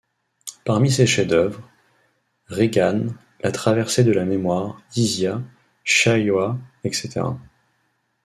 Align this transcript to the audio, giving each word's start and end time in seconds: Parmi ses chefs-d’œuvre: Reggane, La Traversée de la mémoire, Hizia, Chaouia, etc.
Parmi 0.65 0.89
ses 0.89 1.05
chefs-d’œuvre: 1.05 1.61
Reggane, 2.47 3.15
La 3.41 3.51
Traversée 3.51 4.03
de 4.03 4.11
la 4.11 4.25
mémoire, 4.25 4.81
Hizia, 4.95 5.43
Chaouia, 5.83 6.57
etc. 6.83 7.21